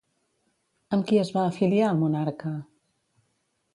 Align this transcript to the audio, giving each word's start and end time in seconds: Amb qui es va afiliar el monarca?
Amb 0.97 1.05
qui 1.11 1.21
es 1.25 1.31
va 1.37 1.43
afiliar 1.49 1.91
el 1.91 2.01
monarca? 2.03 2.55